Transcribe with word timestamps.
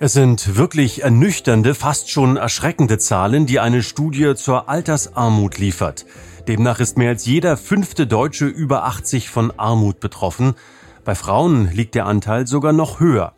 Es 0.00 0.12
sind 0.12 0.54
wirklich 0.54 1.02
ernüchternde, 1.02 1.74
fast 1.74 2.08
schon 2.08 2.36
erschreckende 2.36 2.98
Zahlen, 2.98 3.46
die 3.46 3.58
eine 3.58 3.82
Studie 3.82 4.36
zur 4.36 4.68
Altersarmut 4.68 5.58
liefert. 5.58 6.06
Demnach 6.46 6.78
ist 6.78 6.96
mehr 6.96 7.08
als 7.08 7.26
jeder 7.26 7.56
fünfte 7.56 8.06
Deutsche 8.06 8.46
über 8.46 8.84
80 8.84 9.28
von 9.28 9.52
Armut 9.58 9.98
betroffen. 9.98 10.54
Bei 11.04 11.16
Frauen 11.16 11.72
liegt 11.72 11.96
der 11.96 12.06
Anteil 12.06 12.46
sogar 12.46 12.72
noch 12.72 13.00
höher. 13.00 13.34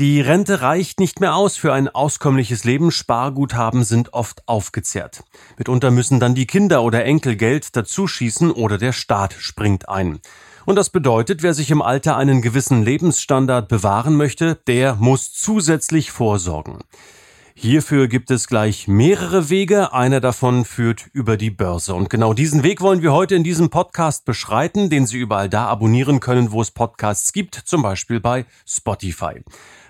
Die 0.00 0.20
Rente 0.20 0.60
reicht 0.60 0.98
nicht 0.98 1.20
mehr 1.20 1.36
aus 1.36 1.56
für 1.56 1.72
ein 1.72 1.88
auskömmliches 1.88 2.64
Leben, 2.64 2.90
Sparguthaben 2.90 3.84
sind 3.84 4.12
oft 4.12 4.42
aufgezehrt. 4.48 5.22
Mitunter 5.56 5.92
müssen 5.92 6.18
dann 6.18 6.34
die 6.34 6.48
Kinder 6.48 6.82
oder 6.82 7.04
Enkel 7.04 7.36
Geld 7.36 7.76
dazuschießen 7.76 8.50
oder 8.50 8.76
der 8.76 8.92
Staat 8.92 9.34
springt 9.38 9.88
ein. 9.88 10.18
Und 10.66 10.74
das 10.74 10.90
bedeutet, 10.90 11.44
wer 11.44 11.54
sich 11.54 11.70
im 11.70 11.80
Alter 11.80 12.16
einen 12.16 12.42
gewissen 12.42 12.82
Lebensstandard 12.82 13.68
bewahren 13.68 14.16
möchte, 14.16 14.58
der 14.66 14.96
muss 14.96 15.32
zusätzlich 15.32 16.10
vorsorgen. 16.10 16.80
Hierfür 17.54 18.08
gibt 18.08 18.32
es 18.32 18.48
gleich 18.48 18.88
mehrere 18.88 19.48
Wege. 19.48 19.92
Einer 19.92 20.20
davon 20.20 20.64
führt 20.64 21.06
über 21.12 21.36
die 21.36 21.50
Börse. 21.50 21.94
Und 21.94 22.10
genau 22.10 22.34
diesen 22.34 22.64
Weg 22.64 22.80
wollen 22.80 23.00
wir 23.00 23.12
heute 23.12 23.36
in 23.36 23.44
diesem 23.44 23.70
Podcast 23.70 24.24
beschreiten, 24.24 24.90
den 24.90 25.06
Sie 25.06 25.18
überall 25.18 25.48
da 25.48 25.66
abonnieren 25.66 26.18
können, 26.18 26.50
wo 26.50 26.60
es 26.60 26.72
Podcasts 26.72 27.32
gibt, 27.32 27.54
zum 27.54 27.82
Beispiel 27.82 28.18
bei 28.18 28.44
Spotify. 28.66 29.42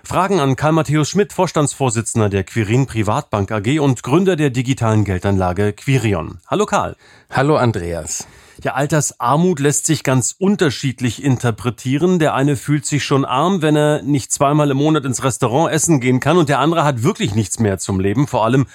Fragen 0.03 0.39
an 0.39 0.55
Karl 0.55 0.73
Matthäus 0.73 1.09
Schmidt, 1.09 1.33
Vorstandsvorsitzender 1.33 2.29
der 2.29 2.43
Quirin 2.43 2.85
Privatbank 2.85 3.51
AG 3.51 3.79
und 3.79 4.03
Gründer 4.03 4.35
der 4.35 4.51
digitalen 4.51 5.05
Geldanlage 5.05 5.73
Quirion. 5.73 6.37
Hallo 6.45 6.67
Karl. 6.67 6.95
Hallo 7.31 7.57
Andreas. 7.57 8.27
Ja, 8.63 8.73
Altersarmut 8.73 9.59
lässt 9.59 9.85
sich 9.85 10.03
ganz 10.03 10.35
unterschiedlich 10.37 11.23
interpretieren. 11.23 12.17
Der 12.17 12.33
eine 12.33 12.55
fühlt 12.55 12.85
sich 12.85 13.03
schon 13.03 13.23
arm, 13.23 13.61
wenn 13.61 13.75
er 13.75 14.01
nicht 14.01 14.31
zweimal 14.31 14.71
im 14.71 14.77
Monat 14.77 15.05
ins 15.05 15.23
Restaurant 15.23 15.71
essen 15.71 15.99
gehen 15.99 16.19
kann 16.19 16.37
und 16.37 16.49
der 16.49 16.59
andere 16.59 16.83
hat 16.83 17.03
wirklich 17.03 17.35
nichts 17.35 17.59
mehr 17.59 17.77
zum 17.77 17.99
Leben, 17.99 18.27
vor 18.27 18.45
allem 18.45 18.65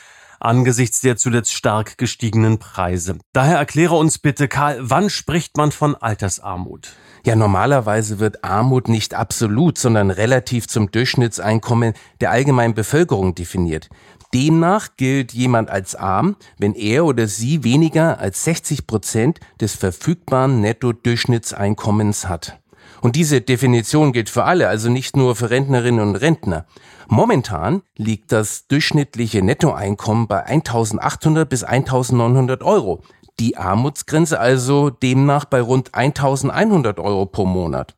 angesichts 0.43 1.01
der 1.01 1.17
zuletzt 1.17 1.53
stark 1.53 1.99
gestiegenen 1.99 2.59
Preise. 2.59 3.19
Daher 3.33 3.59
erkläre 3.59 3.95
uns 3.95 4.19
bitte, 4.19 4.49
Karl, 4.49 4.79
wann 4.81 5.11
spricht 5.11 5.57
man 5.57 5.73
von 5.73 5.95
Altersarmut? 5.95 6.93
Ja, 7.25 7.37
normalerweise 7.37 8.19
wird 8.19 8.43
Armut 8.43 8.89
nicht 8.89 9.15
absolut, 9.15 9.79
sondern 9.79 10.11
relativ 10.11 10.67
zum 10.67 10.91
Durchschnittseinkommen 10.91 11.95
der 12.21 12.33
allgemeinen 12.33 12.75
Bevölkerung 12.75 13.37
definiert. 13.37 13.89
Demnach 14.35 14.97
gilt 14.97 15.33
jemand 15.33 15.69
als 15.69 15.95
arm, 15.95 16.37
wenn 16.59 16.75
er 16.75 17.05
oder 17.05 17.29
sie 17.29 17.65
weniger 17.65 18.19
als 18.19 18.45
60 18.45 18.87
Prozent 18.87 19.41
des 19.61 19.75
verfügbaren 19.75 20.61
Netto-Durchschnittseinkommens 20.61 22.29
hat. 22.29 22.59
Und 23.03 23.17
diese 23.17 23.41
Definition 23.41 24.13
gilt 24.13 24.31
für 24.31 24.45
alle, 24.45 24.69
also 24.69 24.89
nicht 24.89 25.17
nur 25.17 25.37
für 25.37 25.51
Rentnerinnen 25.51 26.01
und 26.01 26.17
Rentner. 26.17 26.67
Momentan 27.09 27.83
liegt 27.97 28.33
das 28.33 28.69
durchschnittliche 28.69 29.43
Nettoeinkommen 29.43 30.29
bei 30.29 30.45
1800 30.45 31.49
bis 31.49 31.65
1900 31.65 32.63
Euro. 32.63 33.03
Die 33.41 33.57
Armutsgrenze 33.57 34.39
also 34.39 34.89
demnach 34.89 35.45
bei 35.45 35.61
rund 35.61 35.95
1100 35.95 37.01
Euro 37.01 37.27
pro 37.27 37.45
Monat. 37.45 37.97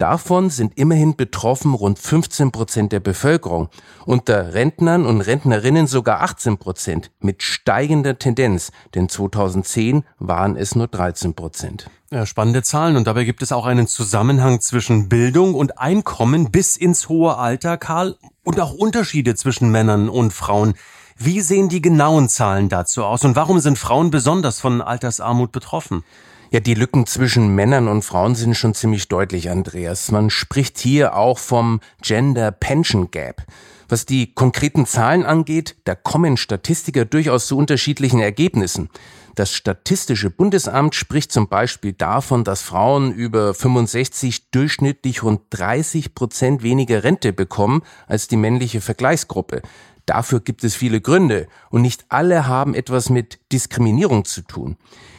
Davon 0.00 0.48
sind 0.48 0.78
immerhin 0.78 1.14
betroffen 1.14 1.74
rund 1.74 1.98
15 1.98 2.52
Prozent 2.52 2.90
der 2.90 3.00
Bevölkerung, 3.00 3.68
unter 4.06 4.54
Rentnern 4.54 5.04
und 5.04 5.20
Rentnerinnen 5.20 5.86
sogar 5.86 6.22
18 6.22 6.56
Prozent, 6.56 7.10
mit 7.20 7.42
steigender 7.42 8.18
Tendenz, 8.18 8.72
denn 8.94 9.10
2010 9.10 10.04
waren 10.18 10.56
es 10.56 10.74
nur 10.74 10.88
13 10.88 11.34
Prozent. 11.34 11.90
Ja, 12.10 12.24
spannende 12.24 12.62
Zahlen 12.62 12.96
und 12.96 13.06
dabei 13.06 13.24
gibt 13.24 13.42
es 13.42 13.52
auch 13.52 13.66
einen 13.66 13.86
Zusammenhang 13.86 14.62
zwischen 14.62 15.10
Bildung 15.10 15.52
und 15.54 15.78
Einkommen 15.78 16.50
bis 16.50 16.78
ins 16.78 17.10
hohe 17.10 17.36
Alter, 17.36 17.76
Karl, 17.76 18.16
und 18.42 18.58
auch 18.58 18.72
Unterschiede 18.72 19.34
zwischen 19.34 19.70
Männern 19.70 20.08
und 20.08 20.32
Frauen. 20.32 20.72
Wie 21.18 21.42
sehen 21.42 21.68
die 21.68 21.82
genauen 21.82 22.30
Zahlen 22.30 22.70
dazu 22.70 23.04
aus 23.04 23.22
und 23.26 23.36
warum 23.36 23.60
sind 23.60 23.78
Frauen 23.78 24.10
besonders 24.10 24.60
von 24.60 24.80
Altersarmut 24.80 25.52
betroffen? 25.52 26.04
Ja, 26.52 26.58
die 26.58 26.74
Lücken 26.74 27.06
zwischen 27.06 27.54
Männern 27.54 27.86
und 27.86 28.02
Frauen 28.02 28.34
sind 28.34 28.56
schon 28.56 28.74
ziemlich 28.74 29.06
deutlich, 29.06 29.50
Andreas. 29.50 30.10
Man 30.10 30.30
spricht 30.30 30.78
hier 30.78 31.14
auch 31.14 31.38
vom 31.38 31.78
Gender 32.02 32.50
Pension 32.50 33.12
Gap. 33.12 33.44
Was 33.88 34.04
die 34.04 34.34
konkreten 34.34 34.84
Zahlen 34.84 35.24
angeht, 35.24 35.76
da 35.84 35.94
kommen 35.94 36.36
Statistiker 36.36 37.04
durchaus 37.04 37.46
zu 37.46 37.56
unterschiedlichen 37.56 38.18
Ergebnissen. 38.18 38.88
Das 39.36 39.52
Statistische 39.52 40.28
Bundesamt 40.28 40.96
spricht 40.96 41.30
zum 41.30 41.48
Beispiel 41.48 41.92
davon, 41.92 42.42
dass 42.42 42.62
Frauen 42.62 43.12
über 43.12 43.54
65 43.54 44.50
durchschnittlich 44.50 45.22
rund 45.22 45.42
30 45.50 46.16
Prozent 46.16 46.64
weniger 46.64 47.04
Rente 47.04 47.32
bekommen 47.32 47.82
als 48.08 48.26
die 48.26 48.36
männliche 48.36 48.80
Vergleichsgruppe. 48.80 49.62
Dafür 50.10 50.40
gibt 50.40 50.64
es 50.64 50.74
viele 50.74 51.00
Gründe 51.00 51.46
und 51.70 51.82
nicht 51.82 52.06
alle 52.08 52.48
haben 52.48 52.74
etwas 52.74 53.10
mit 53.10 53.38
Diskriminierung 53.52 54.24
zu 54.24 54.42
tun. 54.42 54.76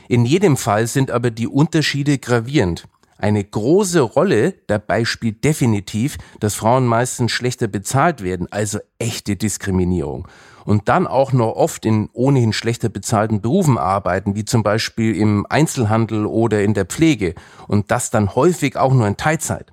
In 0.10 0.26
jedem 0.26 0.58
Fall 0.58 0.86
sind 0.86 1.12
aber 1.12 1.32
die 1.32 1.48
Unterschiede 1.48 2.18
gravierend. 2.18 2.90
Eine 3.18 3.42
große 3.42 4.02
Rolle 4.02 4.56
dabei 4.68 5.06
spielt 5.06 5.46
definitiv, 5.46 6.18
dass 6.42 6.56
Frauen 6.56 6.86
meistens 6.86 7.32
schlechter 7.32 7.70
bezahlt 7.70 8.22
werden, 8.22 8.48
also 8.52 8.80
echte 9.00 9.38
Diskriminierung. 9.38 10.28
Und 10.66 10.90
dann 10.90 11.08
auch 11.08 11.32
noch 11.32 11.54
oft 11.54 11.86
in 11.86 12.10
ohnehin 12.12 12.52
schlechter 12.52 12.90
bezahlten 12.90 13.40
Berufen 13.40 13.78
arbeiten, 13.78 14.36
wie 14.36 14.44
zum 14.44 14.62
Beispiel 14.62 15.16
im 15.16 15.46
Einzelhandel 15.50 16.26
oder 16.26 16.64
in 16.64 16.74
der 16.74 16.86
Pflege. 16.86 17.34
Und 17.70 17.92
das 17.92 18.10
dann 18.10 18.36
häufig 18.36 18.76
auch 18.76 18.94
nur 18.94 19.08
in 19.08 19.16
Teilzeit. 19.16 19.72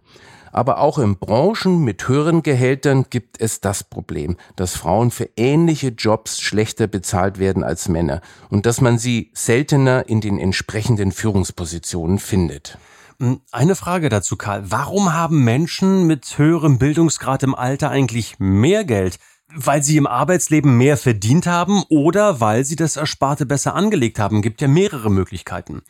Aber 0.58 0.80
auch 0.80 0.98
in 0.98 1.18
Branchen 1.18 1.84
mit 1.84 2.08
höheren 2.08 2.42
Gehältern 2.42 3.06
gibt 3.10 3.40
es 3.40 3.60
das 3.60 3.84
Problem, 3.84 4.36
dass 4.56 4.74
Frauen 4.74 5.12
für 5.12 5.30
ähnliche 5.36 5.90
Jobs 5.90 6.40
schlechter 6.40 6.88
bezahlt 6.88 7.38
werden 7.38 7.62
als 7.62 7.88
Männer 7.88 8.22
und 8.50 8.66
dass 8.66 8.80
man 8.80 8.98
sie 8.98 9.30
seltener 9.34 10.08
in 10.08 10.20
den 10.20 10.36
entsprechenden 10.36 11.12
Führungspositionen 11.12 12.18
findet. 12.18 12.76
Hm, 13.20 13.40
eine 13.52 13.76
Frage 13.76 14.08
dazu, 14.08 14.34
Karl. 14.34 14.64
Warum 14.68 15.14
haben 15.14 15.44
Menschen 15.44 16.08
mit 16.08 16.38
höherem 16.38 16.80
Bildungsgrad 16.80 17.44
im 17.44 17.54
Alter 17.54 17.90
eigentlich 17.90 18.40
mehr 18.40 18.84
Geld? 18.84 19.20
Weil 19.54 19.84
sie 19.84 19.96
im 19.96 20.08
Arbeitsleben 20.08 20.76
mehr 20.76 20.96
verdient 20.96 21.46
haben 21.46 21.84
oder 21.88 22.40
weil 22.40 22.64
sie 22.64 22.74
das 22.74 22.96
Ersparte 22.96 23.46
besser 23.46 23.76
angelegt 23.76 24.18
haben? 24.18 24.42
Gibt 24.42 24.60
ja 24.60 24.66
mehrere 24.66 25.08
Möglichkeiten. 25.08 25.82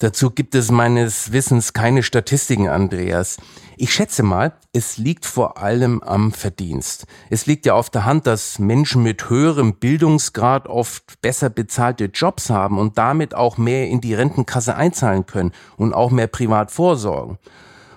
Dazu 0.00 0.30
gibt 0.30 0.54
es 0.54 0.70
meines 0.70 1.30
Wissens 1.30 1.74
keine 1.74 2.02
Statistiken, 2.02 2.70
Andreas. 2.70 3.36
Ich 3.76 3.92
schätze 3.92 4.22
mal, 4.22 4.54
es 4.72 4.96
liegt 4.96 5.26
vor 5.26 5.58
allem 5.58 6.02
am 6.02 6.32
Verdienst. 6.32 7.04
Es 7.28 7.44
liegt 7.44 7.66
ja 7.66 7.74
auf 7.74 7.90
der 7.90 8.06
Hand, 8.06 8.26
dass 8.26 8.58
Menschen 8.58 9.02
mit 9.02 9.28
höherem 9.28 9.74
Bildungsgrad 9.74 10.68
oft 10.68 11.20
besser 11.20 11.50
bezahlte 11.50 12.06
Jobs 12.06 12.48
haben 12.48 12.78
und 12.78 12.96
damit 12.96 13.34
auch 13.34 13.58
mehr 13.58 13.88
in 13.88 14.00
die 14.00 14.14
Rentenkasse 14.14 14.74
einzahlen 14.74 15.26
können 15.26 15.52
und 15.76 15.92
auch 15.92 16.10
mehr 16.10 16.28
privat 16.28 16.70
vorsorgen. 16.70 17.36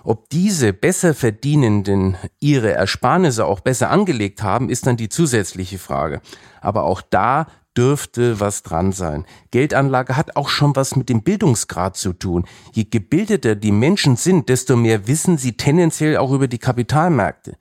Ob 0.06 0.30
diese 0.30 0.74
besser 0.74 1.14
Verdienenden 1.14 2.18
ihre 2.41 2.74
Ersparnisse 2.74 3.46
auch 3.46 3.62
besser 3.62 3.90
angelegt 3.90 4.44
haben, 4.44 4.69
ist 4.69 4.86
dann 4.86 4.97
die 4.97 5.08
zusätzliche 5.08 5.80
Frage. 5.80 6.22
Aber 6.59 6.84
auch 6.84 7.02
da 7.02 7.47
dürfte 7.78 8.40
was 8.40 8.64
dran 8.64 8.91
sein. 8.91 9.25
Geldanlage 9.52 10.17
hat 10.17 10.35
auch 10.35 10.50
schon 10.50 10.76
was 10.76 10.97
mit 10.97 11.08
dem 11.08 11.23
Bildungsgrad 11.23 11.96
zu 11.96 12.11
tun. 12.14 12.46
Je 12.73 12.84
gebildeter 12.84 13.55
die 13.55 13.72
Menschen 13.72 14.17
sind, 14.17 14.50
desto 14.50 14.76
mehr 14.76 15.08
wissen 15.08 15.38
sie 15.38 15.53
tendenziell 15.53 16.17
auch 16.17 16.32
über 16.32 16.47
die 16.47 16.59
Kapitalmärkte. 16.59 17.58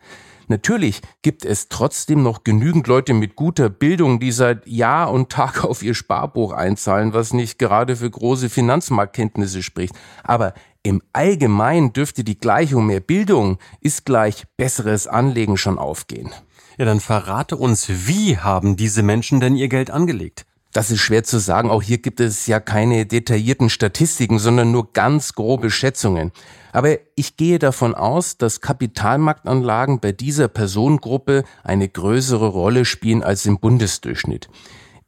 Natürlich 0.49 1.01
gibt 1.23 1.47
es 1.47 1.69
trotzdem 1.69 2.23
noch 2.23 2.45
genügend 2.45 2.87
Leute 2.87 3.15
mit 3.15 3.37
guter 3.37 3.71
Bildung, 3.71 4.21
die 4.21 4.33
seit 4.33 4.67
Jahr 4.67 5.11
und 5.11 5.31
Tag 5.31 5.65
auf 5.65 5.83
ihr 5.83 5.95
Sparbuch 5.95 6.53
einzahlen, 6.53 7.15
was 7.15 7.33
nicht 7.33 7.59
gerade 7.59 7.97
für 7.97 8.11
große 8.11 8.51
Finanzmarktkenntnisse 8.51 9.63
spricht. 9.63 9.95
Aber 10.25 10.53
im 10.85 11.01
Allgemeinen 11.13 11.93
dürfte 11.93 12.25
die 12.25 12.39
Gleichung 12.39 12.87
mehr 12.87 13.01
Bildung 13.01 13.59
ist 13.81 14.05
gleich 14.05 14.45
besseres 14.57 15.07
Anlegen 15.07 15.57
schon 15.57 15.79
aufgehen. 15.79 16.33
Ja, 16.77 16.85
dann 16.85 17.01
verrate 17.01 17.57
uns, 17.57 17.89
wie 17.89 18.39
haben 18.39 18.77
diese 18.77 19.03
Menschen 19.03 19.39
denn 19.41 19.55
ihr 19.55 19.69
Geld 19.69 19.91
angelegt? 19.91 20.45
Das 20.73 20.91
ist 20.91 21.01
schwer 21.01 21.23
zu 21.23 21.39
sagen. 21.39 21.71
Auch 21.71 21.83
hier 21.83 21.99
gibt 21.99 22.19
es 22.19 22.47
ja 22.47 22.59
keine 22.59 23.05
detaillierten 23.05 23.69
Statistiken, 23.69 24.39
sondern 24.39 24.73
nur 24.73 24.93
ganz 24.93 25.35
grobe 25.35 25.71
Schätzungen. 25.71 26.33
Aber 26.73 26.97
ich 27.15 27.37
gehe 27.37 27.59
davon 27.59 27.95
aus, 27.95 28.39
dass 28.39 28.63
Kapitalmarktanlagen 28.63 30.01
bei 30.01 30.13
dieser 30.13 30.49
Personengruppe 30.49 31.45
eine 31.63 31.89
größere 31.89 32.47
Rolle 32.47 32.87
spielen 32.87 33.23
als 33.23 33.45
im 33.45 33.61
Bundesdurchschnitt. 33.61 34.49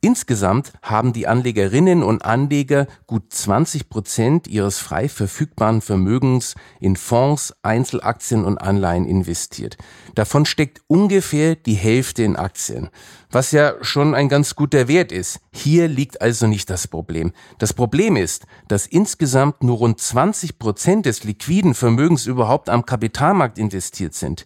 Insgesamt 0.05 0.75
haben 0.83 1.15
die 1.15 1.27
Anlegerinnen 1.27 2.03
und 2.03 2.27
Anleger 2.27 2.89
gut 3.07 3.33
20 3.33 3.89
Prozent 3.89 4.47
ihres 4.47 4.79
frei 4.79 5.09
verfügbaren 5.09 5.81
Vermögens 5.81 6.57
in 6.79 6.97
Fonds, 6.97 7.55
Einzelaktien 7.63 8.45
und 8.45 8.59
Anleihen 8.59 9.07
investiert. 9.07 9.79
Davon 10.15 10.45
steckt 10.45 10.83
ungefähr 10.89 11.57
die 11.57 11.73
Hälfte 11.73 12.23
in 12.23 12.37
Aktien, 12.37 12.91
was 13.31 13.51
ja 13.53 13.77
schon 13.81 14.15
ein 14.15 14.29
ganz 14.29 14.55
guter 14.55 14.89
Wert 14.89 15.11
ist. 15.11 15.41
Hier 15.55 15.89
liegt 15.89 16.21
also 16.21 16.49
nicht 16.49 16.69
das 16.69 16.87
Problem. 16.87 17.33
Das 17.59 17.73
Problem 17.73 18.17
ist, 18.17 18.45
dass 18.69 18.87
insgesamt 18.87 19.63
nur 19.63 19.79
rund 19.79 19.99
20 19.99 20.59
Prozent 20.59 21.07
des 21.07 21.25
liquiden 21.25 21.73
Vermögens 21.73 22.27
überhaupt 22.27 22.69
am 22.69 22.85
Kapitalmarkt 22.85 23.59
investiert 23.59 24.13
sind. 24.13 24.45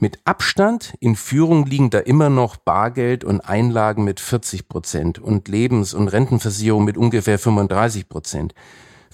Mit 0.00 0.20
Abstand 0.24 0.94
in 1.00 1.16
Führung 1.16 1.66
liegen 1.66 1.90
da 1.90 1.98
immer 1.98 2.30
noch 2.30 2.56
Bargeld 2.56 3.24
und 3.24 3.40
Einlagen 3.40 4.04
mit 4.04 4.20
40 4.20 4.68
Prozent 4.68 5.18
und 5.18 5.48
Lebens- 5.48 5.92
und 5.92 6.06
Rentenversicherung 6.06 6.84
mit 6.84 6.96
ungefähr 6.96 7.36
35 7.36 8.08
Prozent. 8.08 8.54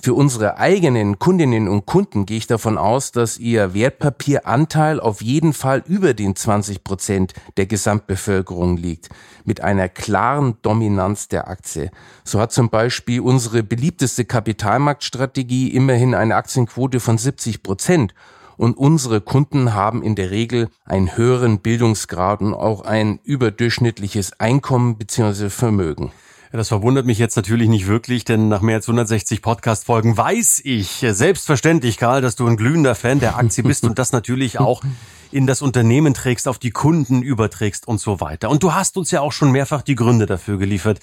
Für 0.02 0.12
unsere 0.12 0.58
eigenen 0.58 1.18
Kundinnen 1.18 1.68
und 1.68 1.86
Kunden 1.86 2.26
gehe 2.26 2.36
ich 2.36 2.46
davon 2.46 2.76
aus, 2.76 3.12
dass 3.12 3.38
ihr 3.38 3.72
Wertpapieranteil 3.72 5.00
auf 5.00 5.22
jeden 5.22 5.54
Fall 5.54 5.82
über 5.86 6.12
den 6.12 6.36
20 6.36 6.84
Prozent 6.84 7.32
der 7.56 7.64
Gesamtbevölkerung 7.64 8.76
liegt, 8.76 9.08
mit 9.46 9.62
einer 9.62 9.88
klaren 9.88 10.58
Dominanz 10.60 11.28
der 11.28 11.48
Aktie. 11.48 11.90
So 12.24 12.38
hat 12.38 12.52
zum 12.52 12.68
Beispiel 12.68 13.20
unsere 13.20 13.62
beliebteste 13.62 14.26
Kapitalmarktstrategie 14.26 15.68
immerhin 15.68 16.14
eine 16.14 16.36
Aktienquote 16.36 17.00
von 17.00 17.16
70 17.16 17.62
Prozent 17.62 18.12
und 18.56 18.76
unsere 18.76 19.20
Kunden 19.20 19.74
haben 19.74 20.02
in 20.02 20.14
der 20.14 20.30
Regel 20.30 20.68
einen 20.84 21.16
höheren 21.16 21.60
Bildungsgrad 21.60 22.40
und 22.40 22.54
auch 22.54 22.82
ein 22.82 23.20
überdurchschnittliches 23.24 24.40
Einkommen 24.40 24.96
bzw. 24.96 25.50
Vermögen. 25.50 26.12
das 26.52 26.68
verwundert 26.68 27.06
mich 27.06 27.18
jetzt 27.18 27.36
natürlich 27.36 27.68
nicht 27.68 27.86
wirklich, 27.86 28.24
denn 28.24 28.48
nach 28.48 28.60
mehr 28.60 28.76
als 28.76 28.88
160 28.88 29.42
Podcast-Folgen 29.42 30.16
weiß 30.16 30.62
ich 30.64 31.04
selbstverständlich, 31.08 31.96
Karl, 31.96 32.20
dass 32.20 32.36
du 32.36 32.46
ein 32.46 32.56
glühender 32.56 32.94
Fan 32.94 33.20
der 33.20 33.36
Aktie 33.36 33.64
bist 33.64 33.84
und 33.84 33.98
das 33.98 34.12
natürlich 34.12 34.58
auch 34.60 34.82
in 35.32 35.48
das 35.48 35.62
Unternehmen 35.62 36.14
trägst, 36.14 36.46
auf 36.46 36.58
die 36.58 36.70
Kunden 36.70 37.22
überträgst 37.22 37.88
und 37.88 38.00
so 38.00 38.20
weiter. 38.20 38.50
Und 38.50 38.62
du 38.62 38.72
hast 38.72 38.96
uns 38.96 39.10
ja 39.10 39.20
auch 39.20 39.32
schon 39.32 39.50
mehrfach 39.50 39.82
die 39.82 39.96
Gründe 39.96 40.26
dafür 40.26 40.58
geliefert. 40.58 41.00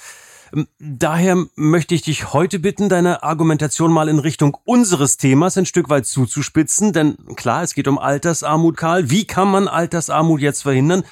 Ähm, 0.54 0.68
daher 0.80 1.46
möchte 1.56 1.96
ich 1.96 2.02
dich 2.02 2.34
heute 2.34 2.60
bitten, 2.60 2.90
deine 2.90 3.24
Argumentation 3.24 3.92
mal 3.92 4.10
in 4.10 4.20
Richtung 4.20 4.58
unseres 4.66 5.18
Themas 5.18 5.58
ein 5.58 5.66
Stück 5.66 5.90
weit 5.90 6.06
zuzuspitzen, 6.06 6.94
denn 6.94 7.18
klar, 7.36 7.64
es 7.64 7.74
geht 7.74 7.88
um 7.88 7.98
Altersarmut, 7.98 8.78
Karl. 8.78 9.10
Wie 9.10 9.26
kann 9.26 9.50
man 9.50 9.68
Altersarmut 9.68 10.42
jetzt 10.42 10.64
verhindern? 10.64 11.04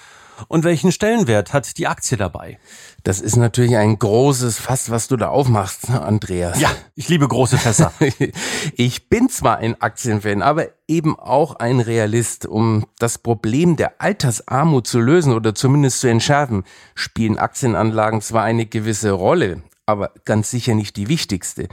Und 0.47 0.63
welchen 0.63 0.91
Stellenwert 0.91 1.53
hat 1.53 1.77
die 1.77 1.88
Aktie 1.88 2.18
dabei? 2.18 2.59
Das 3.03 3.21
ist 3.21 3.36
natürlich 3.36 3.77
ein 3.77 3.97
großes 3.97 4.59
Fass, 4.59 4.89
was 4.89 5.07
du 5.07 5.18
da 5.18 5.30
aufmachst, 5.30 5.89
Andreas. 5.89 6.59
Ja, 6.59 6.69
ich 6.95 7.09
liebe 7.09 7.27
große 7.27 7.57
Fässer. 7.57 7.94
ich 8.75 9.09
bin 9.09 9.30
zwar 9.30 9.57
ein 9.57 9.81
Aktienfan, 9.81 10.41
aber 10.41 10.68
eben 10.88 11.18
auch 11.18 11.56
ein 11.56 11.80
Realist. 11.80 12.45
Um 12.45 12.86
das 12.97 13.18
Problem 13.18 13.75
der 13.75 14.01
Altersarmut 14.01 14.88
zu 14.88 15.00
lösen 15.00 15.33
oder 15.33 15.56
zumindest 15.56 16.01
zu 16.01 16.07
entschärfen, 16.07 16.63
spielen 16.95 17.38
Aktienanlagen 17.38 18.21
zwar 18.21 18.44
eine 18.44 18.65
gewisse 18.65 19.12
Rolle, 19.12 19.62
aber 19.85 20.12
ganz 20.25 20.51
sicher 20.51 20.75
nicht 20.75 20.97
die 20.97 21.07
wichtigste. 21.07 21.68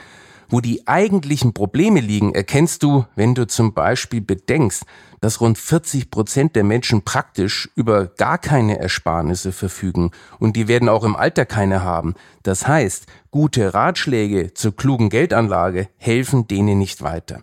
Wo 0.49 0.61
die 0.61 0.87
eigentlichen 0.87 1.53
Probleme 1.53 2.01
liegen, 2.01 2.35
erkennst 2.35 2.83
du, 2.83 3.05
wenn 3.17 3.35
du 3.35 3.47
zum 3.47 3.75
Beispiel 3.75 4.21
bedenkst, 4.21 4.85
dass 5.21 5.41
rund 5.41 5.59
40 5.59 6.11
Prozent 6.11 6.57
der 6.57 6.65
Menschen 6.65 7.03
praktisch 7.03 7.69
über 7.75 8.07
gar 8.07 8.39
keine 8.39 8.79
Ersparnisse 8.79 9.53
verfügen 9.53 10.13
und 10.39 10.57
die 10.57 10.69
werden 10.69 10.89
auch 10.89 11.05
im 11.05 11.17
Alter 11.17 11.47
keine 11.47 11.83
haben. 11.83 12.15
Das 12.43 12.69
heißt, 12.69 13.07
gute 13.31 13.75
Ratschläge 13.75 14.55
zur 14.55 14.77
klugen 14.77 15.09
Geldanlage 15.09 15.89
helfen 15.97 16.47
denen 16.47 16.79
nicht 16.79 17.03
weiter. 17.03 17.43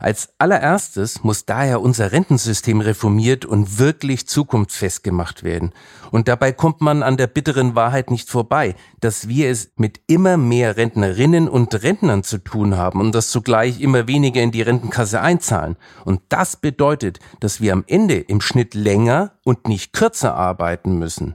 Als 0.00 0.28
allererstes 0.38 1.24
muss 1.24 1.44
daher 1.44 1.80
unser 1.80 2.12
Rentensystem 2.12 2.80
reformiert 2.80 3.44
und 3.44 3.78
wirklich 3.78 4.28
zukunftsfest 4.28 5.02
gemacht 5.02 5.42
werden. 5.42 5.72
Und 6.12 6.28
dabei 6.28 6.52
kommt 6.52 6.80
man 6.80 7.02
an 7.02 7.16
der 7.16 7.26
bitteren 7.26 7.74
Wahrheit 7.74 8.10
nicht 8.10 8.30
vorbei, 8.30 8.76
dass 9.00 9.28
wir 9.28 9.50
es 9.50 9.72
mit 9.76 10.00
immer 10.06 10.36
mehr 10.36 10.76
Rentnerinnen 10.76 11.48
und 11.48 11.82
Rentnern 11.82 12.22
zu 12.22 12.38
tun 12.38 12.76
haben 12.76 13.00
und 13.00 13.14
dass 13.14 13.30
zugleich 13.30 13.80
immer 13.80 14.06
weniger 14.06 14.40
in 14.40 14.52
die 14.52 14.62
Rentenkasse 14.62 15.20
einzahlen. 15.20 15.76
Und 16.04 16.20
das 16.28 16.56
bedeutet, 16.56 17.18
dass 17.40 17.60
wir 17.60 17.72
am 17.72 17.84
Ende 17.88 18.14
im 18.14 18.40
Schnitt 18.40 18.74
länger 18.74 19.32
und 19.42 19.66
nicht 19.66 19.92
kürzer 19.92 20.34
arbeiten 20.34 20.98
müssen. 20.98 21.34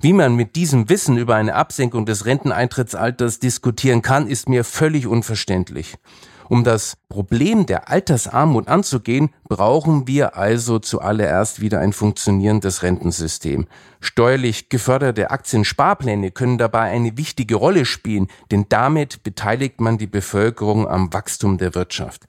Wie 0.00 0.14
man 0.14 0.34
mit 0.34 0.56
diesem 0.56 0.88
Wissen 0.88 1.18
über 1.18 1.34
eine 1.34 1.54
Absenkung 1.54 2.06
des 2.06 2.24
Renteneintrittsalters 2.24 3.38
diskutieren 3.38 4.00
kann, 4.00 4.26
ist 4.26 4.48
mir 4.48 4.64
völlig 4.64 5.06
unverständlich. 5.06 5.98
Um 6.50 6.64
das 6.64 6.96
Problem 7.08 7.64
der 7.64 7.88
Altersarmut 7.90 8.66
anzugehen, 8.66 9.30
brauchen 9.48 10.08
wir 10.08 10.36
also 10.36 10.80
zuallererst 10.80 11.60
wieder 11.60 11.78
ein 11.78 11.92
funktionierendes 11.92 12.82
Rentensystem. 12.82 13.68
Steuerlich 14.00 14.68
geförderte 14.68 15.30
Aktiensparpläne 15.30 16.32
können 16.32 16.58
dabei 16.58 16.90
eine 16.90 17.16
wichtige 17.16 17.54
Rolle 17.54 17.84
spielen, 17.84 18.26
denn 18.50 18.66
damit 18.68 19.22
beteiligt 19.22 19.80
man 19.80 19.96
die 19.96 20.08
Bevölkerung 20.08 20.88
am 20.88 21.12
Wachstum 21.12 21.56
der 21.56 21.76
Wirtschaft. 21.76 22.24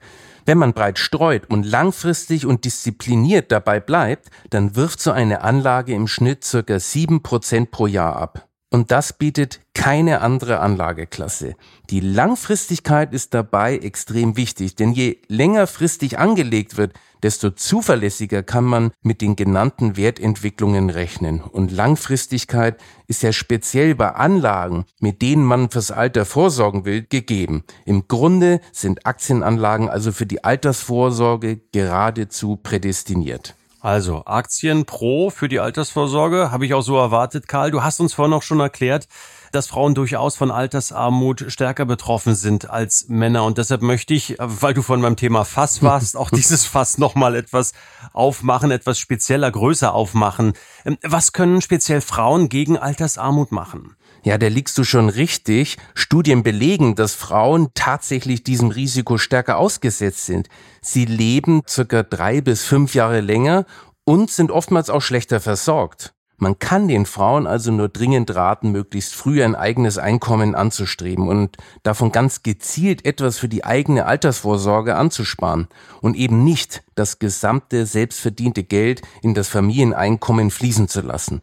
Wenn 0.46 0.58
man 0.58 0.72
breit 0.72 1.00
streut 1.00 1.50
und 1.50 1.66
langfristig 1.66 2.46
und 2.46 2.64
diszipliniert 2.64 3.50
dabei 3.50 3.80
bleibt, 3.80 4.30
dann 4.50 4.76
wirft 4.76 5.00
so 5.00 5.10
eine 5.10 5.42
Anlage 5.42 5.94
im 5.94 6.06
Schnitt 6.06 6.44
circa 6.44 6.78
sieben 6.78 7.24
Prozent 7.24 7.72
pro 7.72 7.88
Jahr 7.88 8.14
ab. 8.14 8.51
Und 8.72 8.90
das 8.90 9.12
bietet 9.12 9.60
keine 9.74 10.22
andere 10.22 10.60
Anlageklasse. 10.60 11.56
Die 11.90 12.00
Langfristigkeit 12.00 13.12
ist 13.12 13.34
dabei 13.34 13.76
extrem 13.76 14.38
wichtig, 14.38 14.76
denn 14.76 14.92
je 14.92 15.18
längerfristig 15.28 16.18
angelegt 16.18 16.78
wird, 16.78 16.94
desto 17.22 17.50
zuverlässiger 17.50 18.42
kann 18.42 18.64
man 18.64 18.90
mit 19.02 19.20
den 19.20 19.36
genannten 19.36 19.98
Wertentwicklungen 19.98 20.88
rechnen. 20.88 21.42
Und 21.42 21.70
Langfristigkeit 21.70 22.80
ist 23.08 23.22
ja 23.22 23.32
speziell 23.34 23.94
bei 23.94 24.12
Anlagen, 24.12 24.86
mit 25.00 25.20
denen 25.20 25.44
man 25.44 25.68
fürs 25.68 25.90
Alter 25.90 26.24
vorsorgen 26.24 26.86
will, 26.86 27.02
gegeben. 27.02 27.64
Im 27.84 28.08
Grunde 28.08 28.62
sind 28.72 29.04
Aktienanlagen 29.04 29.90
also 29.90 30.12
für 30.12 30.26
die 30.26 30.44
Altersvorsorge 30.44 31.60
geradezu 31.72 32.56
prädestiniert. 32.56 33.54
Also 33.82 34.22
Aktien 34.26 34.84
pro 34.84 35.30
für 35.30 35.48
die 35.48 35.58
Altersvorsorge, 35.58 36.52
habe 36.52 36.64
ich 36.64 36.72
auch 36.72 36.82
so 36.82 36.96
erwartet, 36.96 37.48
Karl. 37.48 37.72
Du 37.72 37.82
hast 37.82 37.98
uns 37.98 38.14
vorhin 38.14 38.32
auch 38.32 38.44
schon 38.44 38.60
erklärt, 38.60 39.08
dass 39.50 39.66
Frauen 39.66 39.96
durchaus 39.96 40.36
von 40.36 40.52
Altersarmut 40.52 41.46
stärker 41.48 41.84
betroffen 41.84 42.36
sind 42.36 42.70
als 42.70 43.08
Männer. 43.08 43.42
Und 43.42 43.58
deshalb 43.58 43.82
möchte 43.82 44.14
ich, 44.14 44.36
weil 44.38 44.72
du 44.72 44.82
von 44.82 45.00
meinem 45.00 45.16
Thema 45.16 45.44
Fass 45.44 45.82
warst, 45.82 46.16
auch 46.16 46.30
dieses 46.30 46.64
Fass 46.64 46.96
nochmal 46.96 47.34
etwas 47.34 47.72
aufmachen, 48.12 48.70
etwas 48.70 49.00
spezieller, 49.00 49.50
größer 49.50 49.92
aufmachen. 49.92 50.52
Ähm, 50.84 50.96
was 51.02 51.32
können 51.32 51.60
speziell 51.60 52.02
Frauen 52.02 52.48
gegen 52.48 52.78
Altersarmut 52.78 53.50
machen? 53.50 53.96
Ja, 54.24 54.38
da 54.38 54.46
liegst 54.46 54.78
du 54.78 54.84
schon 54.84 55.08
richtig. 55.08 55.78
Studien 55.94 56.44
belegen, 56.44 56.94
dass 56.94 57.14
Frauen 57.14 57.70
tatsächlich 57.74 58.44
diesem 58.44 58.70
Risiko 58.70 59.18
stärker 59.18 59.58
ausgesetzt 59.58 60.26
sind. 60.26 60.48
Sie 60.80 61.04
leben 61.04 61.62
circa 61.68 62.04
drei 62.04 62.40
bis 62.40 62.64
fünf 62.64 62.94
Jahre 62.94 63.20
länger 63.20 63.66
und 64.04 64.30
sind 64.30 64.52
oftmals 64.52 64.90
auch 64.90 65.02
schlechter 65.02 65.40
versorgt. 65.40 66.14
Man 66.36 66.58
kann 66.58 66.88
den 66.88 67.06
Frauen 67.06 67.46
also 67.46 67.70
nur 67.70 67.88
dringend 67.88 68.34
raten, 68.34 68.72
möglichst 68.72 69.14
früh 69.14 69.44
ein 69.44 69.54
eigenes 69.54 69.98
Einkommen 69.98 70.56
anzustreben 70.56 71.28
und 71.28 71.56
davon 71.84 72.10
ganz 72.10 72.42
gezielt 72.42 73.04
etwas 73.04 73.38
für 73.38 73.48
die 73.48 73.64
eigene 73.64 74.06
Altersvorsorge 74.06 74.96
anzusparen 74.96 75.68
und 76.00 76.16
eben 76.16 76.42
nicht 76.42 76.82
das 76.96 77.20
gesamte 77.20 77.86
selbstverdiente 77.86 78.64
Geld 78.64 79.02
in 79.22 79.34
das 79.34 79.48
Familieneinkommen 79.48 80.50
fließen 80.50 80.88
zu 80.88 81.00
lassen. 81.02 81.42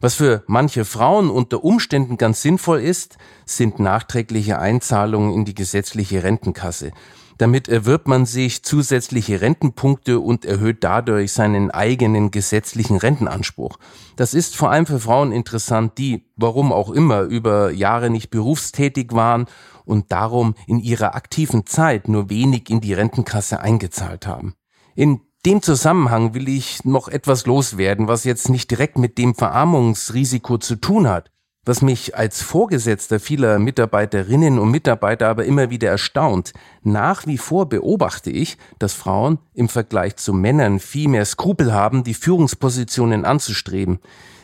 Was 0.00 0.14
für 0.14 0.42
manche 0.46 0.86
Frauen 0.86 1.28
unter 1.28 1.62
Umständen 1.62 2.16
ganz 2.16 2.40
sinnvoll 2.40 2.80
ist, 2.80 3.18
sind 3.44 3.78
nachträgliche 3.78 4.58
Einzahlungen 4.58 5.34
in 5.34 5.44
die 5.44 5.54
gesetzliche 5.54 6.22
Rentenkasse. 6.22 6.92
Damit 7.36 7.68
erwirbt 7.68 8.06
man 8.06 8.26
sich 8.26 8.62
zusätzliche 8.64 9.40
Rentenpunkte 9.40 10.20
und 10.20 10.44
erhöht 10.44 10.84
dadurch 10.84 11.32
seinen 11.32 11.70
eigenen 11.70 12.30
gesetzlichen 12.30 12.98
Rentenanspruch. 12.98 13.78
Das 14.16 14.34
ist 14.34 14.56
vor 14.56 14.70
allem 14.70 14.84
für 14.84 15.00
Frauen 15.00 15.32
interessant, 15.32 15.96
die, 15.96 16.26
warum 16.36 16.72
auch 16.72 16.90
immer, 16.90 17.22
über 17.22 17.70
Jahre 17.70 18.10
nicht 18.10 18.30
berufstätig 18.30 19.12
waren 19.12 19.46
und 19.86 20.12
darum 20.12 20.54
in 20.66 20.80
ihrer 20.80 21.14
aktiven 21.14 21.64
Zeit 21.64 22.08
nur 22.08 22.28
wenig 22.28 22.68
in 22.68 22.82
die 22.82 22.92
Rentenkasse 22.92 23.60
eingezahlt 23.60 24.26
haben. 24.26 24.54
In 24.94 25.20
dem 25.46 25.62
Zusammenhang 25.62 26.34
will 26.34 26.48
ich 26.48 26.84
noch 26.84 27.08
etwas 27.08 27.46
loswerden, 27.46 28.08
was 28.08 28.24
jetzt 28.24 28.50
nicht 28.50 28.70
direkt 28.70 28.98
mit 28.98 29.16
dem 29.16 29.34
Verarmungsrisiko 29.34 30.58
zu 30.58 30.76
tun 30.76 31.08
hat, 31.08 31.30
was 31.64 31.80
mich 31.80 32.14
als 32.14 32.42
Vorgesetzter 32.42 33.20
vieler 33.20 33.58
Mitarbeiterinnen 33.58 34.58
und 34.58 34.70
Mitarbeiter 34.70 35.28
aber 35.28 35.46
immer 35.46 35.70
wieder 35.70 35.88
erstaunt. 35.88 36.52
Nach 36.82 37.26
wie 37.26 37.38
vor 37.38 37.70
beobachte 37.70 38.30
ich, 38.30 38.58
dass 38.78 38.92
Frauen 38.92 39.38
im 39.54 39.70
Vergleich 39.70 40.16
zu 40.16 40.34
Männern 40.34 40.78
viel 40.78 41.08
mehr 41.08 41.24
Skrupel 41.24 41.72
haben, 41.72 42.04
die 42.04 42.14
Führungspositionen 42.14 43.24
anzustreben. 43.24 44.00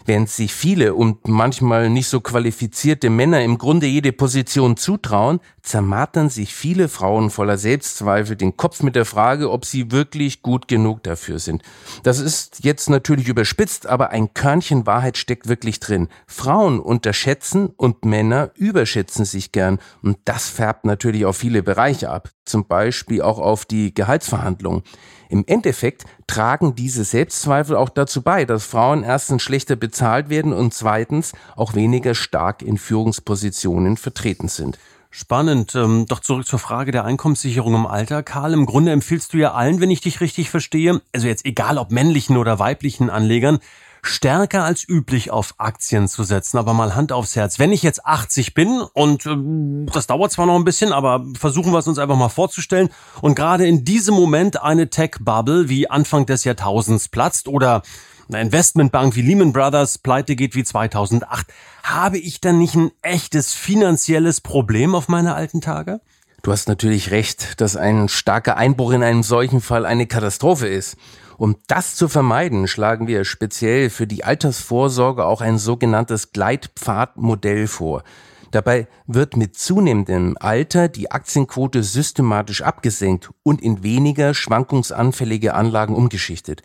Während 0.07 0.31
sich 0.31 0.55
viele 0.55 0.95
und 0.95 1.27
manchmal 1.27 1.91
nicht 1.91 2.07
so 2.07 2.21
qualifizierte 2.21 3.11
Männer 3.11 3.43
im 3.43 3.59
Grunde 3.59 3.87
jede 3.89 4.13
Position 4.13 4.77
zutrauen, 4.77 5.41
zermartern 5.63 6.31
sich 6.31 6.55
viele 6.55 6.89
Frauen 6.89 7.29
voller 7.29 7.59
Selbstzweifel 7.59 8.37
den 8.37 8.57
Kopf 8.57 8.85
mit 8.85 8.95
der 8.95 9.05
Frage, 9.05 9.51
ob 9.51 9.65
sie 9.65 9.91
wirklich 9.91 10.43
gut 10.43 10.69
genug 10.69 11.03
dafür 11.03 11.41
sind. 11.41 11.63
Das 12.05 12.21
ist 12.21 12.65
jetzt 12.65 12.89
natürlich 12.89 13.27
überspitzt, 13.27 13.89
aber 13.89 14.11
ein 14.11 14.33
Körnchen 14.33 14.87
Wahrheit 14.87 15.19
steckt 15.19 15.49
wirklich 15.49 15.81
drin. 15.81 16.07
Frauen 16.29 16.79
unterschätzen 16.79 17.71
und 17.77 18.05
Männer 18.05 18.53
überschätzen 18.55 19.25
sich 19.25 19.51
gern 19.51 19.81
und 20.03 20.19
das 20.25 20.49
färbt 20.49 20.85
natürlich 20.85 21.25
auf 21.25 21.37
viele 21.37 21.65
Bereiche 21.65 22.11
ab, 22.11 22.31
zum 22.45 22.67
Beispiel 22.67 23.23
auch 23.23 23.41
auf 23.41 23.65
die 23.65 23.93
Gehaltsverhandlungen. 23.93 24.85
Im 25.29 25.45
Endeffekt 25.47 26.05
tragen 26.27 26.75
diese 26.75 27.05
Selbstzweifel 27.05 27.77
auch 27.77 27.89
dazu 27.89 28.23
bei, 28.23 28.45
dass 28.45 28.65
Frauen 28.65 29.03
erstens 29.03 29.43
schlechter 29.43 29.77
bezahlt 29.77 30.29
werden 30.29 30.53
und 30.53 30.75
zweitens 30.75 31.33
auch 31.57 31.75
weniger 31.75 32.15
stark 32.15 32.63
in 32.63 32.79
Führungspositionen 32.79 33.97
vertreten 33.97 34.49
sind. 34.49 34.79
Spannend. 35.11 35.75
Ähm, 35.75 36.05
doch 36.07 36.21
zurück 36.21 36.47
zur 36.47 36.59
Frage 36.59 36.93
der 36.93 37.07
Einkommenssicherung 37.07 37.75
im 37.75 37.87
Alter. 37.87 38.23
Karl, 38.23 38.53
im 38.53 38.67
Grunde 38.67 38.93
empfiehlst 38.93 39.33
du 39.33 39.39
ja 39.39 39.55
allen, 39.55 39.81
wenn 39.81 39.91
ich 39.91 40.03
dich 40.03 40.21
richtig 40.21 40.51
verstehe, 40.51 41.01
also 41.15 41.27
jetzt 41.27 41.47
egal 41.47 41.79
ob 41.79 41.91
männlichen 41.91 42.37
oder 42.37 42.59
weiblichen 42.59 43.09
Anlegern, 43.09 43.61
stärker 44.09 44.65
als 44.65 44.89
üblich 44.89 45.31
auf 45.31 45.55
Aktien 45.59 46.09
zu 46.09 46.25
setzen. 46.25 46.59
Aber 46.59 46.73
mal 46.73 46.95
Hand 46.95 47.13
aufs 47.13 47.37
Herz. 47.37 47.59
Wenn 47.59 47.73
ich 47.73 47.83
jetzt 47.83 48.05
80 48.05 48.55
bin 48.55 48.81
und 48.93 49.27
äh, 49.27 49.37
das 49.93 50.07
dauert 50.07 50.33
zwar 50.33 50.47
noch 50.47 50.57
ein 50.57 50.65
bisschen, 50.65 50.93
aber 50.93 51.25
versuchen 51.39 51.73
wir 51.73 51.79
es 51.79 51.87
uns 51.87 51.99
einfach 51.99 52.17
mal 52.17 52.29
vorzustellen 52.29 52.89
und 53.21 53.35
gerade 53.35 53.67
in 53.67 53.85
diesem 53.85 54.15
Moment 54.15 54.63
eine 54.63 54.91
Tech-Bubble 54.91 55.69
wie 55.69 55.91
Anfang 55.91 56.27
des 56.27 56.45
Jahrtausends 56.45 57.09
platzt 57.09 57.49
oder 57.49 57.83
eine 58.29 58.41
Investmentbank 58.41 59.15
wie 59.15 59.23
Lehman 59.23 59.53
Brothers 59.53 59.99
pleite 59.99 60.35
geht 60.37 60.55
wie 60.55 60.65
2008, 60.65 61.47
habe 61.83 62.19
ich 62.19 62.41
dann 62.41 62.59
nicht 62.59 62.75
ein 62.75 62.91
echtes 63.03 63.55
finanzielles 63.55 64.41
Problem 64.41 64.95
auf 64.95 65.09
meine 65.09 65.35
alten 65.35 65.61
Tage? 65.61 66.01
Du 66.43 66.53
hast 66.53 66.69
natürlich 66.69 67.11
recht, 67.11 67.61
dass 67.61 67.77
ein 67.77 68.09
starker 68.09 68.57
Einbruch 68.57 68.93
in 68.93 69.03
einem 69.03 69.23
solchen 69.23 69.61
Fall 69.61 69.85
eine 69.85 70.07
Katastrophe 70.07 70.69
ist. 70.69 70.97
Um 71.39 71.57
das 71.67 71.97
zu 71.97 72.09
vermeiden, 72.09 72.67
schlagen 72.67 73.07
wir 73.07 73.25
speziell 73.25 73.91
für 73.91 74.07
die 74.07 74.25
Altersvorsorge 74.25 75.27
auch 75.27 75.43
ein 75.43 75.59
sogenanntes 75.59 76.33
Gleitpfadmodell 76.33 77.67
vor. 77.67 78.03
Dabei 78.53 78.87
wird 79.07 79.37
mit 79.37 79.59
zunehmendem 79.59 80.37
Alter 80.41 80.89
die 80.89 81.11
Aktienquote 81.11 81.83
systematisch 81.83 82.63
abgesenkt 82.63 83.31
und 83.43 83.61
in 83.61 83.83
weniger 83.83 84.33
schwankungsanfällige 84.33 85.53
Anlagen 85.53 85.95
umgeschichtet. 85.95 86.63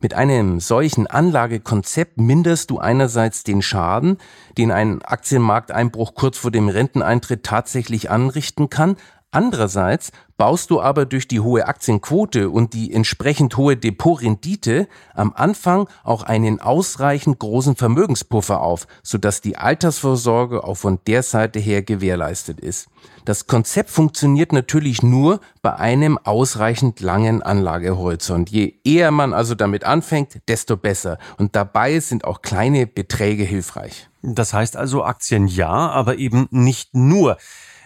Mit 0.00 0.12
einem 0.12 0.60
solchen 0.60 1.06
Anlagekonzept 1.06 2.18
minderst 2.18 2.70
du 2.70 2.78
einerseits 2.78 3.42
den 3.42 3.62
Schaden, 3.62 4.18
den 4.58 4.70
ein 4.70 5.02
Aktienmarkteinbruch 5.02 6.14
kurz 6.14 6.36
vor 6.36 6.50
dem 6.50 6.68
Renteneintritt 6.68 7.42
tatsächlich 7.42 8.10
anrichten 8.10 8.68
kann, 8.68 8.96
Andererseits 9.32 10.10
baust 10.36 10.70
du 10.70 10.80
aber 10.80 11.06
durch 11.06 11.28
die 11.28 11.38
hohe 11.38 11.68
Aktienquote 11.68 12.50
und 12.50 12.74
die 12.74 12.92
entsprechend 12.92 13.56
hohe 13.56 13.76
Depotrendite 13.76 14.88
am 15.14 15.32
Anfang 15.36 15.88
auch 16.02 16.24
einen 16.24 16.60
ausreichend 16.60 17.38
großen 17.38 17.76
Vermögenspuffer 17.76 18.60
auf, 18.60 18.88
sodass 19.04 19.40
die 19.40 19.56
Altersvorsorge 19.56 20.64
auch 20.64 20.74
von 20.74 20.98
der 21.06 21.22
Seite 21.22 21.60
her 21.60 21.82
gewährleistet 21.82 22.58
ist. 22.58 22.88
Das 23.24 23.46
Konzept 23.46 23.90
funktioniert 23.90 24.52
natürlich 24.52 25.02
nur 25.02 25.40
bei 25.62 25.76
einem 25.76 26.18
ausreichend 26.18 26.98
langen 26.98 27.40
Anlagehorizont. 27.40 28.50
Je 28.50 28.80
eher 28.82 29.12
man 29.12 29.32
also 29.32 29.54
damit 29.54 29.84
anfängt, 29.84 30.40
desto 30.48 30.76
besser. 30.76 31.18
Und 31.38 31.54
dabei 31.54 32.00
sind 32.00 32.24
auch 32.24 32.42
kleine 32.42 32.88
Beträge 32.88 33.44
hilfreich. 33.44 34.08
Das 34.22 34.52
heißt 34.52 34.76
also 34.76 35.04
Aktien 35.04 35.46
ja, 35.46 35.68
aber 35.68 36.16
eben 36.16 36.48
nicht 36.50 36.94
nur. 36.94 37.36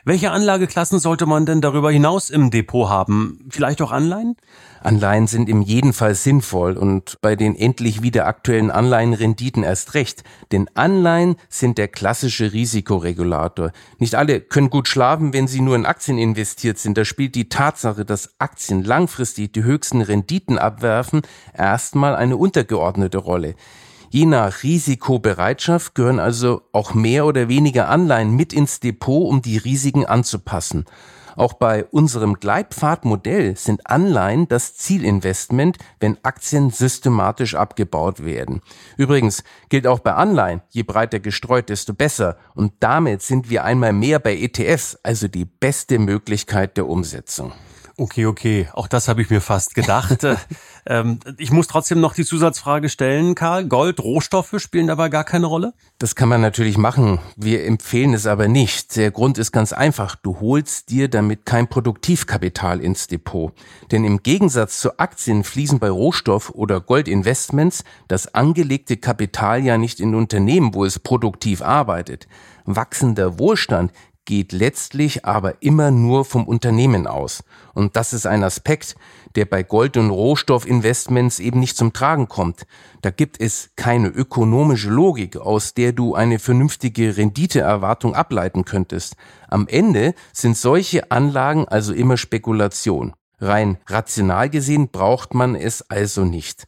Welche 0.06 0.30
Anlageklassen 0.30 0.98
sollte 0.98 1.24
man 1.24 1.46
denn 1.46 1.62
darüber 1.62 1.90
hinaus 1.90 2.28
im 2.28 2.50
Depot 2.50 2.90
haben? 2.90 3.46
Vielleicht 3.48 3.80
auch 3.80 3.90
Anleihen? 3.90 4.36
Anleihen 4.82 5.26
sind 5.26 5.48
im 5.48 5.62
jeden 5.62 5.94
Fall 5.94 6.14
sinnvoll 6.14 6.76
und 6.76 7.16
bei 7.22 7.36
den 7.36 7.56
endlich 7.56 8.02
wieder 8.02 8.26
aktuellen 8.26 8.70
Anleihenrenditen 8.70 9.62
erst 9.62 9.94
recht. 9.94 10.22
Denn 10.52 10.68
Anleihen 10.74 11.36
sind 11.48 11.78
der 11.78 11.88
klassische 11.88 12.52
Risikoregulator. 12.52 13.72
Nicht 13.98 14.14
alle 14.14 14.42
können 14.42 14.68
gut 14.68 14.88
schlafen, 14.88 15.32
wenn 15.32 15.48
sie 15.48 15.62
nur 15.62 15.74
in 15.74 15.86
Aktien 15.86 16.18
investiert 16.18 16.76
sind. 16.76 16.98
Da 16.98 17.06
spielt 17.06 17.34
die 17.34 17.48
Tatsache, 17.48 18.04
dass 18.04 18.34
Aktien 18.38 18.84
langfristig 18.84 19.54
die 19.54 19.64
höchsten 19.64 20.02
Renditen 20.02 20.58
abwerfen, 20.58 21.22
erstmal 21.56 22.14
eine 22.14 22.36
untergeordnete 22.36 23.16
Rolle. 23.16 23.54
Je 24.14 24.26
nach 24.26 24.62
Risikobereitschaft 24.62 25.96
gehören 25.96 26.20
also 26.20 26.62
auch 26.70 26.94
mehr 26.94 27.26
oder 27.26 27.48
weniger 27.48 27.88
Anleihen 27.88 28.36
mit 28.36 28.52
ins 28.52 28.78
Depot, 28.78 29.28
um 29.28 29.42
die 29.42 29.56
Risiken 29.56 30.06
anzupassen. 30.06 30.84
Auch 31.34 31.54
bei 31.54 31.84
unserem 31.86 32.34
Gleitpfadmodell 32.34 33.56
sind 33.56 33.90
Anleihen 33.90 34.46
das 34.46 34.76
Zielinvestment, 34.76 35.78
wenn 35.98 36.16
Aktien 36.22 36.70
systematisch 36.70 37.56
abgebaut 37.56 38.24
werden. 38.24 38.60
Übrigens 38.96 39.42
gilt 39.68 39.88
auch 39.88 39.98
bei 39.98 40.14
Anleihen, 40.14 40.62
je 40.70 40.84
breiter 40.84 41.18
gestreut, 41.18 41.68
desto 41.68 41.92
besser. 41.92 42.36
Und 42.54 42.72
damit 42.78 43.20
sind 43.20 43.50
wir 43.50 43.64
einmal 43.64 43.92
mehr 43.92 44.20
bei 44.20 44.36
ETFs, 44.36 44.96
also 45.02 45.26
die 45.26 45.44
beste 45.44 45.98
Möglichkeit 45.98 46.76
der 46.76 46.86
Umsetzung. 46.86 47.52
Okay, 47.96 48.26
okay, 48.26 48.68
auch 48.72 48.88
das 48.88 49.06
habe 49.06 49.22
ich 49.22 49.30
mir 49.30 49.40
fast 49.40 49.76
gedacht. 49.76 50.26
ähm, 50.86 51.20
ich 51.38 51.52
muss 51.52 51.68
trotzdem 51.68 52.00
noch 52.00 52.12
die 52.12 52.24
Zusatzfrage 52.24 52.88
stellen, 52.88 53.36
Karl. 53.36 53.66
Gold, 53.66 54.00
Rohstoffe 54.00 54.54
spielen 54.58 54.88
dabei 54.88 55.08
gar 55.08 55.22
keine 55.22 55.46
Rolle? 55.46 55.74
Das 55.98 56.16
kann 56.16 56.28
man 56.28 56.40
natürlich 56.40 56.76
machen. 56.76 57.20
Wir 57.36 57.64
empfehlen 57.64 58.12
es 58.12 58.26
aber 58.26 58.48
nicht. 58.48 58.96
Der 58.96 59.12
Grund 59.12 59.38
ist 59.38 59.52
ganz 59.52 59.72
einfach. 59.72 60.16
Du 60.16 60.40
holst 60.40 60.90
dir 60.90 61.08
damit 61.08 61.46
kein 61.46 61.68
Produktivkapital 61.68 62.80
ins 62.80 63.06
Depot. 63.06 63.52
Denn 63.92 64.04
im 64.04 64.24
Gegensatz 64.24 64.80
zu 64.80 64.98
Aktien 64.98 65.44
fließen 65.44 65.78
bei 65.78 65.88
Rohstoff- 65.88 66.50
oder 66.50 66.80
Goldinvestments 66.80 67.84
das 68.08 68.34
angelegte 68.34 68.96
Kapital 68.96 69.62
ja 69.62 69.78
nicht 69.78 70.00
in 70.00 70.16
Unternehmen, 70.16 70.74
wo 70.74 70.84
es 70.84 70.98
produktiv 70.98 71.62
arbeitet. 71.62 72.26
Wachsender 72.64 73.38
Wohlstand 73.38 73.92
geht 74.24 74.52
letztlich 74.52 75.24
aber 75.24 75.62
immer 75.62 75.90
nur 75.90 76.24
vom 76.24 76.46
Unternehmen 76.46 77.06
aus. 77.06 77.44
Und 77.74 77.96
das 77.96 78.12
ist 78.12 78.26
ein 78.26 78.44
Aspekt, 78.44 78.96
der 79.34 79.44
bei 79.44 79.62
Gold- 79.62 79.96
und 79.96 80.10
Rohstoffinvestments 80.10 81.38
eben 81.38 81.60
nicht 81.60 81.76
zum 81.76 81.92
Tragen 81.92 82.28
kommt. 82.28 82.66
Da 83.02 83.10
gibt 83.10 83.40
es 83.40 83.70
keine 83.76 84.08
ökonomische 84.08 84.90
Logik, 84.90 85.36
aus 85.36 85.74
der 85.74 85.92
du 85.92 86.14
eine 86.14 86.38
vernünftige 86.38 87.16
Renditeerwartung 87.16 88.14
ableiten 88.14 88.64
könntest. 88.64 89.16
Am 89.48 89.66
Ende 89.68 90.14
sind 90.32 90.56
solche 90.56 91.10
Anlagen 91.10 91.66
also 91.66 91.92
immer 91.92 92.16
Spekulation. 92.16 93.14
Rein 93.40 93.78
rational 93.86 94.48
gesehen 94.48 94.88
braucht 94.88 95.34
man 95.34 95.54
es 95.54 95.90
also 95.90 96.24
nicht. 96.24 96.66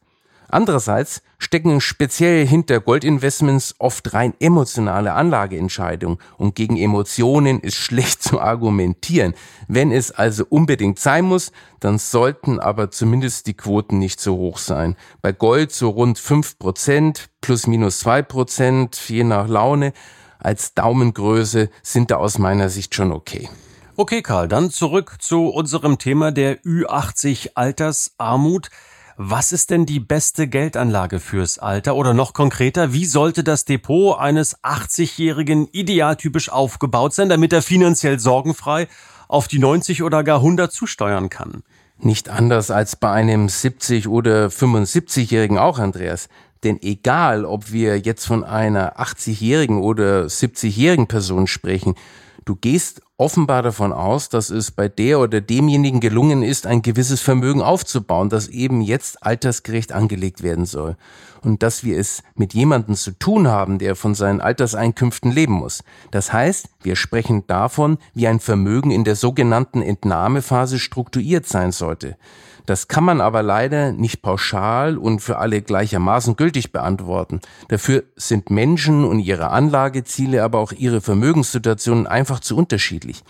Andererseits 0.48 1.22
stecken 1.38 1.80
speziell 1.80 2.46
hinter 2.46 2.80
Goldinvestments 2.80 3.74
oft 3.78 4.14
rein 4.14 4.34
emotionale 4.40 5.12
Anlageentscheidungen 5.12 6.18
und 6.38 6.54
gegen 6.54 6.76
Emotionen 6.76 7.60
ist 7.60 7.76
schlecht 7.76 8.22
zu 8.24 8.40
argumentieren. 8.40 9.34
Wenn 9.68 9.92
es 9.92 10.10
also 10.10 10.44
unbedingt 10.48 10.98
sein 10.98 11.24
muss, 11.24 11.52
dann 11.80 11.98
sollten 11.98 12.60
aber 12.60 12.90
zumindest 12.90 13.46
die 13.46 13.54
Quoten 13.54 13.98
nicht 13.98 14.20
so 14.20 14.36
hoch 14.36 14.58
sein. 14.58 14.96
Bei 15.22 15.32
Gold 15.32 15.72
so 15.72 15.90
rund 15.90 16.18
fünf 16.18 16.58
Prozent 16.58 17.28
plus 17.40 17.66
minus 17.66 18.00
zwei 18.00 18.22
Prozent, 18.22 18.96
je 19.08 19.24
nach 19.24 19.48
Laune. 19.48 19.92
Als 20.38 20.74
Daumengröße 20.74 21.70
sind 21.82 22.10
da 22.10 22.16
aus 22.16 22.38
meiner 22.38 22.68
Sicht 22.68 22.94
schon 22.94 23.12
okay. 23.12 23.48
Okay, 23.96 24.20
Karl, 24.20 24.46
dann 24.46 24.70
zurück 24.70 25.16
zu 25.20 25.48
unserem 25.48 25.96
Thema 25.96 26.30
der 26.30 26.62
Ü80 26.62 27.52
Altersarmut. 27.54 28.68
Was 29.18 29.52
ist 29.52 29.70
denn 29.70 29.86
die 29.86 29.98
beste 29.98 30.46
Geldanlage 30.46 31.20
fürs 31.20 31.58
Alter? 31.58 31.96
Oder 31.96 32.12
noch 32.12 32.34
konkreter, 32.34 32.92
wie 32.92 33.06
sollte 33.06 33.42
das 33.42 33.64
Depot 33.64 34.18
eines 34.18 34.62
80-Jährigen 34.62 35.68
idealtypisch 35.72 36.50
aufgebaut 36.50 37.14
sein, 37.14 37.30
damit 37.30 37.54
er 37.54 37.62
finanziell 37.62 38.18
sorgenfrei 38.18 38.88
auf 39.26 39.48
die 39.48 39.58
90 39.58 40.02
oder 40.02 40.22
gar 40.22 40.40
100 40.40 40.70
zusteuern 40.70 41.30
kann? 41.30 41.62
Nicht 41.98 42.28
anders 42.28 42.70
als 42.70 42.96
bei 42.96 43.10
einem 43.10 43.48
70 43.48 44.06
oder 44.06 44.48
75-Jährigen 44.48 45.56
auch, 45.56 45.78
Andreas. 45.78 46.28
Denn 46.62 46.78
egal, 46.82 47.46
ob 47.46 47.72
wir 47.72 47.98
jetzt 47.98 48.26
von 48.26 48.44
einer 48.44 49.00
80-jährigen 49.00 49.80
oder 49.80 50.24
70-jährigen 50.26 51.06
Person 51.06 51.46
sprechen, 51.46 51.94
du 52.46 52.56
gehst 52.56 53.02
offenbar 53.18 53.62
davon 53.62 53.92
aus, 53.92 54.28
dass 54.28 54.50
es 54.50 54.70
bei 54.70 54.88
der 54.88 55.20
oder 55.20 55.40
demjenigen 55.40 56.00
gelungen 56.00 56.42
ist, 56.42 56.66
ein 56.66 56.80
gewisses 56.80 57.20
Vermögen 57.20 57.60
aufzubauen, 57.60 58.28
das 58.30 58.48
eben 58.48 58.80
jetzt 58.80 59.22
altersgerecht 59.22 59.92
angelegt 59.92 60.42
werden 60.42 60.64
soll. 60.64 60.96
Und 61.42 61.62
dass 61.62 61.84
wir 61.84 61.98
es 61.98 62.22
mit 62.34 62.54
jemandem 62.54 62.94
zu 62.94 63.18
tun 63.18 63.48
haben, 63.48 63.78
der 63.78 63.96
von 63.96 64.14
seinen 64.14 64.40
Alterseinkünften 64.40 65.30
leben 65.30 65.54
muss. 65.54 65.82
Das 66.10 66.32
heißt, 66.32 66.68
wir 66.82 66.96
sprechen 66.96 67.46
davon, 67.46 67.98
wie 68.14 68.28
ein 68.28 68.40
Vermögen 68.40 68.90
in 68.90 69.04
der 69.04 69.16
sogenannten 69.16 69.82
Entnahmephase 69.82 70.78
strukturiert 70.78 71.46
sein 71.46 71.72
sollte. 71.72 72.16
Das 72.66 72.88
kann 72.88 73.04
man 73.04 73.20
aber 73.20 73.42
leider 73.42 73.92
nicht 73.92 74.22
pauschal 74.22 74.98
und 74.98 75.20
für 75.20 75.38
alle 75.38 75.62
gleichermaßen 75.62 76.36
gültig 76.36 76.72
beantworten. 76.72 77.40
Dafür 77.68 78.04
sind 78.16 78.50
Menschen 78.50 79.04
und 79.04 79.20
ihre 79.20 79.50
Anlageziele, 79.50 80.42
aber 80.42 80.58
auch 80.58 80.72
ihre 80.72 81.00
Vermögenssituationen 81.00 82.06
einfach 82.06 82.40
zu 82.40 82.56
unterschiedlich. 82.56 83.22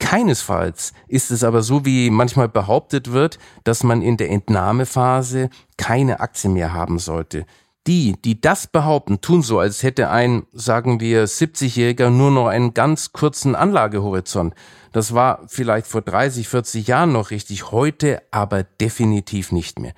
Keinesfalls 0.00 0.92
ist 1.06 1.30
es 1.30 1.44
aber 1.44 1.62
so, 1.62 1.84
wie 1.84 2.10
manchmal 2.10 2.48
behauptet 2.48 3.12
wird, 3.12 3.38
dass 3.62 3.84
man 3.84 4.02
in 4.02 4.16
der 4.16 4.30
Entnahmephase 4.30 5.48
keine 5.76 6.18
Aktien 6.18 6.54
mehr 6.54 6.72
haben 6.72 6.98
sollte. 6.98 7.46
Die, 7.86 8.16
die 8.20 8.40
das 8.40 8.66
behaupten, 8.66 9.20
tun 9.20 9.42
so, 9.42 9.58
als 9.58 9.82
hätte 9.82 10.10
ein, 10.10 10.44
sagen 10.52 11.00
wir, 11.00 11.26
70-Jähriger 11.26 12.10
nur 12.10 12.30
noch 12.30 12.46
einen 12.46 12.74
ganz 12.74 13.12
kurzen 13.12 13.54
Anlagehorizont. 13.54 14.54
Das 14.92 15.14
war 15.14 15.40
vielleicht 15.48 15.86
vor 15.86 16.02
30, 16.02 16.48
40 16.48 16.86
Jahren 16.86 17.12
noch 17.12 17.30
richtig, 17.30 17.70
heute 17.72 18.22
aber 18.30 18.62
definitiv 18.62 19.50
nicht 19.50 19.78
mehr. 19.78 19.94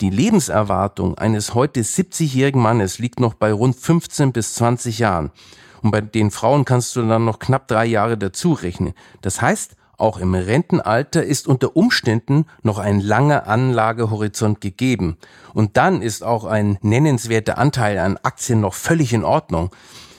Die 0.00 0.10
Lebenserwartung 0.10 1.16
eines 1.18 1.54
heute 1.54 1.80
70-jährigen 1.80 2.60
Mannes 2.60 2.98
liegt 2.98 3.18
noch 3.18 3.34
bei 3.34 3.52
rund 3.52 3.76
15 3.76 4.32
bis 4.32 4.54
20 4.54 4.98
Jahren. 4.98 5.30
Und 5.82 5.90
bei 5.90 6.00
den 6.00 6.30
Frauen 6.30 6.64
kannst 6.64 6.96
du 6.96 7.02
dann 7.02 7.24
noch 7.24 7.38
knapp 7.38 7.66
drei 7.68 7.86
Jahre 7.86 8.18
dazu 8.18 8.52
rechnen. 8.52 8.92
Das 9.22 9.40
heißt, 9.40 9.76
auch 9.98 10.18
im 10.18 10.34
Rentenalter 10.34 11.24
ist 11.24 11.48
unter 11.48 11.74
Umständen 11.74 12.44
noch 12.62 12.78
ein 12.78 13.00
langer 13.00 13.46
Anlagehorizont 13.46 14.60
gegeben. 14.60 15.16
Und 15.54 15.78
dann 15.78 16.02
ist 16.02 16.22
auch 16.22 16.44
ein 16.44 16.78
nennenswerter 16.82 17.56
Anteil 17.56 17.98
an 17.98 18.18
Aktien 18.22 18.60
noch 18.60 18.74
völlig 18.74 19.14
in 19.14 19.24
Ordnung. 19.24 19.70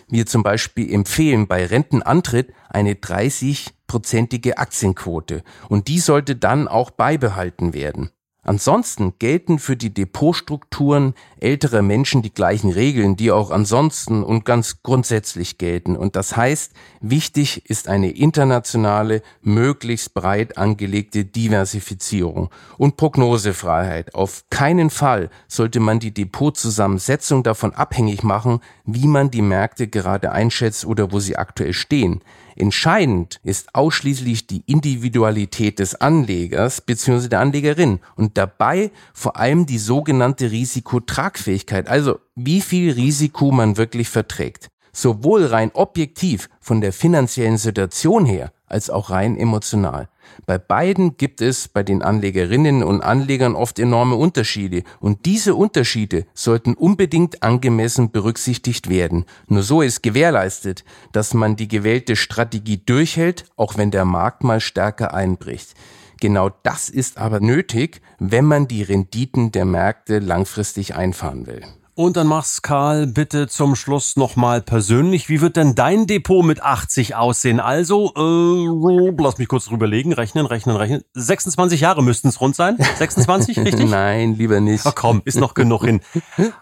Wir 0.09 0.25
zum 0.25 0.41
Beispiel 0.41 0.93
empfehlen 0.93 1.47
bei 1.47 1.65
Rentenantritt 1.65 2.53
eine 2.69 2.93
30-prozentige 2.93 4.53
Aktienquote. 4.57 5.43
Und 5.67 5.89
die 5.89 5.99
sollte 5.99 6.35
dann 6.37 6.67
auch 6.67 6.91
beibehalten 6.91 7.73
werden. 7.73 8.11
Ansonsten 8.47 9.13
gelten 9.19 9.59
für 9.59 9.75
die 9.75 9.93
Depotstrukturen 9.93 11.15
älterer 11.41 11.81
Menschen 11.81 12.21
die 12.21 12.33
gleichen 12.33 12.71
Regeln, 12.71 13.17
die 13.17 13.29
auch 13.29 13.51
ansonsten 13.51 14.23
und 14.23 14.45
ganz 14.45 14.83
grundsätzlich 14.83 15.57
gelten. 15.57 15.97
Und 15.97 16.15
das 16.15 16.37
heißt, 16.37 16.71
wichtig 17.01 17.69
ist 17.69 17.89
eine 17.89 18.09
internationale, 18.09 19.21
möglichst 19.41 20.13
breit 20.13 20.57
angelegte 20.57 21.25
Diversifizierung 21.25 22.49
und 22.77 22.95
Prognosefreiheit. 22.95 24.15
Auf 24.15 24.45
keinen 24.49 24.91
Fall 24.91 25.29
sollte 25.49 25.81
man 25.81 25.99
die 25.99 26.13
Depotzusammensetzung 26.13 27.43
davon 27.43 27.73
abhängig 27.73 28.23
machen, 28.23 28.61
wie 28.85 29.07
man 29.07 29.29
die 29.29 29.41
Märkte 29.41 29.89
gerade 29.89 30.31
einschätzt 30.31 30.85
oder 30.85 31.11
wo 31.11 31.19
sie 31.19 31.35
aktuell 31.35 31.73
stehen. 31.73 32.21
Entscheidend 32.57 33.39
ist 33.43 33.75
ausschließlich 33.75 34.47
die 34.47 34.63
Individualität 34.65 35.77
des 35.77 35.93
Anlegers 35.93 36.81
bzw. 36.81 37.27
der 37.27 37.39
Anlegerin 37.39 37.99
und 38.15 38.37
dabei 38.37 38.91
vor 39.13 39.37
allem 39.37 39.67
die 39.67 39.77
sogenannte 39.77 40.49
Risikotragfähigkeit, 40.49 41.87
also 41.87 42.19
wie 42.35 42.61
viel 42.61 42.91
Risiko 42.91 43.51
man 43.51 43.77
wirklich 43.77 44.09
verträgt. 44.09 44.69
Sowohl 44.91 45.45
rein 45.45 45.69
objektiv 45.75 46.49
von 46.59 46.81
der 46.81 46.93
finanziellen 46.93 47.57
Situation 47.57 48.25
her 48.25 48.51
als 48.65 48.89
auch 48.89 49.11
rein 49.11 49.37
emotional. 49.37 50.09
Bei 50.45 50.57
beiden 50.57 51.17
gibt 51.17 51.41
es 51.41 51.67
bei 51.67 51.83
den 51.83 52.01
Anlegerinnen 52.01 52.83
und 52.83 53.01
Anlegern 53.01 53.55
oft 53.55 53.79
enorme 53.79 54.15
Unterschiede 54.15 54.83
und 54.99 55.25
diese 55.25 55.55
Unterschiede 55.55 56.25
sollten 56.33 56.73
unbedingt 56.73 57.43
angemessen 57.43 58.11
berücksichtigt 58.11 58.89
werden. 58.89 59.25
Nur 59.47 59.63
so 59.63 59.81
ist 59.81 60.03
gewährleistet, 60.03 60.83
dass 61.11 61.33
man 61.33 61.55
die 61.55 61.67
gewählte 61.67 62.15
Strategie 62.15 62.77
durchhält, 62.77 63.45
auch 63.55 63.77
wenn 63.77 63.91
der 63.91 64.05
Markt 64.05 64.43
mal 64.43 64.59
stärker 64.59 65.13
einbricht. 65.13 65.73
Genau 66.19 66.49
das 66.63 66.89
ist 66.89 67.17
aber 67.17 67.39
nötig, 67.39 68.01
wenn 68.17 68.45
man 68.45 68.67
die 68.67 68.83
Renditen 68.83 69.51
der 69.51 69.65
Märkte 69.65 70.19
langfristig 70.19 70.95
einfahren 70.95 71.45
will. 71.45 71.61
Und 71.97 72.15
dann 72.15 72.27
mach's 72.27 72.61
Karl 72.61 73.07
bitte 73.07 73.47
zum 73.47 73.75
Schluss 73.75 74.17
nochmal 74.17 74.61
persönlich. 74.61 75.29
Wie 75.29 75.41
wird 75.41 75.55
denn 75.55 75.73
dein 75.73 76.05
Depot 76.05 76.45
mit 76.45 76.61
80 76.61 77.15
aussehen? 77.15 77.59
Also, 77.59 78.13
äh, 78.15 79.15
lass 79.19 79.39
mich 79.39 79.47
kurz 79.47 79.65
drüberlegen, 79.65 80.13
rechnen, 80.13 80.45
rechnen, 80.45 80.75
rechnen. 80.75 81.01
26 81.15 81.81
Jahre 81.81 82.03
müssten 82.03 82.27
es 82.27 82.39
rund 82.39 82.55
sein? 82.55 82.77
26, 82.99 83.57
richtig? 83.65 83.89
Nein, 83.89 84.35
lieber 84.35 84.59
nicht. 84.59 84.85
Ach 84.85 84.93
komm, 84.93 85.23
ist 85.25 85.39
noch 85.39 85.55
genug 85.55 85.85
hin. 85.85 86.01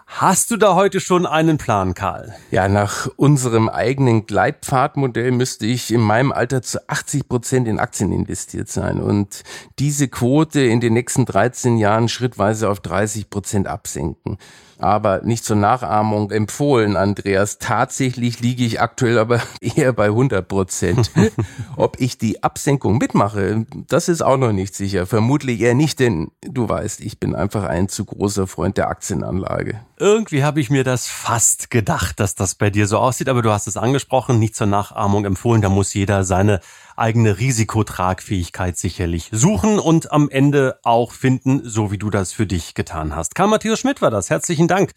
Hast 0.06 0.52
du 0.52 0.56
da 0.56 0.74
heute 0.74 1.00
schon 1.00 1.26
einen 1.26 1.58
Plan, 1.58 1.92
Karl? 1.92 2.34
Ja, 2.50 2.70
nach 2.70 3.06
unserem 3.16 3.68
eigenen 3.68 4.24
Gleitpfadmodell 4.24 5.32
müsste 5.32 5.66
ich 5.66 5.92
in 5.92 6.00
meinem 6.00 6.32
Alter 6.32 6.62
zu 6.62 6.88
80 6.88 7.28
Prozent 7.28 7.68
in 7.68 7.78
Aktien 7.78 8.10
investiert 8.10 8.70
sein 8.70 9.02
und 9.02 9.42
diese 9.78 10.08
Quote 10.08 10.62
in 10.62 10.80
den 10.80 10.94
nächsten 10.94 11.26
13 11.26 11.76
Jahren 11.76 12.08
schrittweise 12.08 12.70
auf 12.70 12.80
30 12.80 13.28
Prozent 13.28 13.66
absenken 13.66 14.38
aber 14.78 15.22
nicht 15.22 15.44
zur 15.44 15.56
Nachahmung 15.56 16.30
empfohlen, 16.30 16.96
Andreas. 16.96 17.58
Tatsächlich 17.58 18.40
liege 18.40 18.64
ich 18.64 18.80
aktuell 18.80 19.18
aber 19.18 19.40
eher 19.60 19.92
bei 19.92 20.06
100 20.06 20.46
Prozent. 20.46 21.10
Ob 21.76 22.00
ich 22.00 22.18
die 22.18 22.42
Absenkung 22.42 22.98
mitmache, 22.98 23.66
das 23.88 24.08
ist 24.08 24.22
auch 24.22 24.36
noch 24.36 24.52
nicht 24.52 24.74
sicher. 24.74 25.06
Vermutlich 25.06 25.60
eher 25.60 25.74
nicht, 25.74 26.00
denn 26.00 26.30
du 26.42 26.68
weißt, 26.68 27.00
ich 27.00 27.18
bin 27.18 27.34
einfach 27.34 27.64
ein 27.64 27.88
zu 27.88 28.04
großer 28.04 28.46
Freund 28.46 28.76
der 28.76 28.88
Aktienanlage. 28.88 29.80
Irgendwie 29.98 30.44
habe 30.44 30.60
ich 30.60 30.68
mir 30.68 30.84
das 30.84 31.06
fast 31.06 31.70
gedacht, 31.70 32.20
dass 32.20 32.34
das 32.34 32.54
bei 32.54 32.68
dir 32.68 32.86
so 32.86 32.98
aussieht, 32.98 33.28
aber 33.28 33.40
du 33.42 33.50
hast 33.50 33.66
es 33.66 33.78
angesprochen, 33.78 34.38
nicht 34.38 34.54
zur 34.54 34.66
Nachahmung 34.66 35.24
empfohlen. 35.24 35.62
Da 35.62 35.70
muss 35.70 35.94
jeder 35.94 36.22
seine 36.24 36.60
eigene 36.96 37.38
Risikotragfähigkeit 37.38 38.76
sicherlich 38.76 39.28
suchen 39.32 39.78
und 39.78 40.12
am 40.12 40.28
Ende 40.30 40.78
auch 40.82 41.12
finden, 41.12 41.60
so 41.64 41.90
wie 41.90 41.98
du 41.98 42.10
das 42.10 42.32
für 42.32 42.46
dich 42.46 42.74
getan 42.74 43.14
hast. 43.14 43.34
Karl 43.34 43.48
Matthias 43.48 43.78
Schmidt 43.78 44.02
war 44.02 44.10
das. 44.10 44.30
Herzlichen 44.30 44.66
Dank 44.66 44.92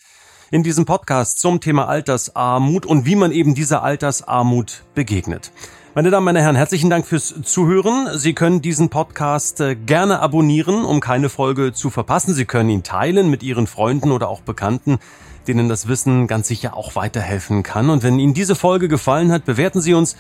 in 0.52 0.64
diesem 0.64 0.86
Podcast 0.86 1.40
zum 1.40 1.60
Thema 1.60 1.88
Altersarmut 1.88 2.86
und 2.86 3.06
wie 3.06 3.16
man 3.16 3.32
eben 3.32 3.54
dieser 3.54 3.84
Altersarmut 3.84 4.84
begegnet. 4.96 5.52
Meine 5.96 6.12
Damen, 6.12 6.24
meine 6.24 6.42
Herren, 6.42 6.56
herzlichen 6.56 6.90
Dank 6.90 7.06
fürs 7.06 7.34
Zuhören. 7.44 8.18
Sie 8.18 8.34
können 8.34 8.62
diesen 8.62 8.90
Podcast 8.90 9.60
äh, 9.60 9.76
gerne 9.76 10.20
abonnieren, 10.20 10.86
um 10.86 11.00
keine 11.00 11.30
Folge 11.30 11.74
zu 11.74 11.90
verpassen. 11.90 12.34
Sie 12.34 12.46
können 12.46 12.70
ihn 12.70 12.84
teilen 12.84 13.30
mit 13.30 13.44
Ihren 13.44 13.68
Freunden 13.68 14.12
oder 14.12 14.30
auch 14.30 14.42
Bekannten, 14.42 15.00
denen 15.48 15.68
das 15.68 15.88
Wissen 15.88 16.28
ganz 16.28 16.48
sicher 16.48 16.78
auch 16.78 16.96
weiterhelfen 16.96 17.64
kann. 17.64 17.90
Und 17.90 18.04
wenn 18.04 18.20
Ihnen 18.20 18.34
diese 18.34 18.56
Folge 18.56 18.88
gefallen 18.88 19.32
hat, 19.32 19.46
bewerten 19.46 19.82
Sie 19.82 19.94
uns 19.94 20.16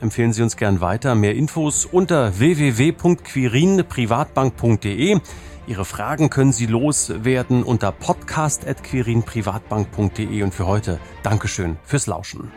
empfehlen 0.00 0.32
Sie 0.32 0.42
uns 0.42 0.56
gern 0.56 0.80
weiter. 0.80 1.14
Mehr 1.14 1.34
Infos 1.34 1.84
unter 1.86 2.38
www.quirinprivatbank.de. 2.38 5.20
Ihre 5.66 5.84
Fragen 5.84 6.30
können 6.30 6.52
Sie 6.52 6.64
loswerden 6.66 7.62
unter 7.62 7.92
podcast.quirinprivatbank.de. 7.92 10.42
Und 10.42 10.54
für 10.54 10.66
heute 10.66 10.98
Dankeschön 11.22 11.76
fürs 11.84 12.06
Lauschen. 12.06 12.50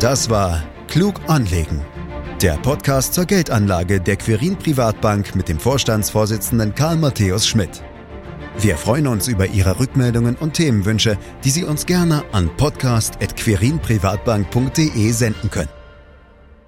Das 0.00 0.28
war 0.30 0.62
Klug 0.86 1.20
anlegen. 1.26 1.84
Der 2.40 2.56
Podcast 2.58 3.14
zur 3.14 3.24
Geldanlage 3.24 4.00
der 4.00 4.14
Quirin 4.16 4.56
Privatbank 4.56 5.34
mit 5.34 5.48
dem 5.48 5.58
Vorstandsvorsitzenden 5.58 6.76
Karl 6.76 6.96
Matthäus 6.96 7.48
Schmidt. 7.48 7.82
Wir 8.60 8.76
freuen 8.76 9.06
uns 9.06 9.28
über 9.28 9.46
Ihre 9.46 9.78
Rückmeldungen 9.78 10.34
und 10.36 10.54
Themenwünsche, 10.54 11.16
die 11.44 11.50
Sie 11.50 11.62
uns 11.64 11.86
gerne 11.86 12.24
an 12.32 12.50
podcast.querinprivatbank.de 12.56 15.12
senden 15.12 15.50
können. 15.50 15.77